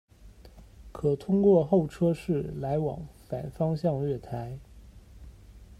[0.91, 4.57] 可通过候车室来往反方向月台。